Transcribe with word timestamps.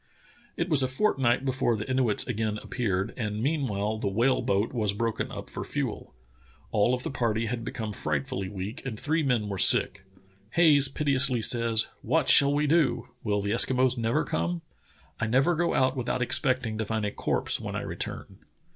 It 0.57 0.67
was 0.67 0.81
a 0.81 0.87
fortnight 0.87 1.45
before 1.45 1.77
the 1.77 1.87
Inuits 1.87 2.25
again 2.25 2.57
appeared, 2.63 3.13
and 3.17 3.39
meanwhile 3.39 3.99
the 3.99 4.07
whale 4.07 4.41
boat 4.41 4.73
was 4.73 4.93
broken 4.93 5.31
up 5.31 5.47
for 5.47 5.63
fuel. 5.63 6.15
All 6.71 6.95
of 6.95 7.03
the 7.03 7.11
party 7.11 7.45
had 7.45 7.63
become 7.63 7.93
frightfully 7.93 8.49
weak 8.49 8.83
and 8.83 8.99
three 8.99 9.21
men 9.21 9.43
v/ere 9.45 9.59
sick. 9.59 10.03
Haj^es 10.57 10.91
piteously 10.95 11.43
says: 11.43 11.89
"What 12.01 12.29
shall 12.29 12.51
we 12.51 12.65
do? 12.65 13.09
Will 13.23 13.43
the 13.43 13.51
Eskimos 13.51 13.95
never 13.95 14.25
come? 14.25 14.63
I 15.19 15.27
never 15.27 15.53
go 15.53 15.75
out 15.75 15.95
without 15.95 16.23
expecting 16.23 16.79
to 16.79 16.85
find 16.85 17.05
a 17.05 17.11
corpse 17.11 17.61
when 17.61 17.75
I 17.75 17.81
return." 17.81 18.39